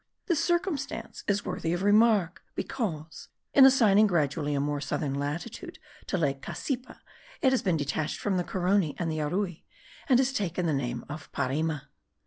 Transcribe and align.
This 0.25 0.43
circumstance 0.43 1.23
is 1.27 1.45
worthy 1.45 1.73
of 1.73 1.83
remark, 1.83 2.41
because, 2.55 3.27
in 3.53 3.67
assigning 3.67 4.07
gradually 4.07 4.55
a 4.55 4.59
more 4.59 4.81
southern 4.81 5.13
latitude 5.13 5.77
to 6.07 6.17
lake 6.17 6.41
Cassipa, 6.41 6.99
it 7.43 7.51
has 7.51 7.61
been 7.61 7.77
detached 7.77 8.19
from 8.19 8.37
the 8.37 8.43
Carony 8.43 8.95
and 8.97 9.11
the 9.11 9.19
Arui, 9.19 9.61
and 10.09 10.17
has 10.17 10.33
taken 10.33 10.65
the 10.65 10.73
name 10.73 11.05
of 11.07 11.31
Parima. 11.31 11.89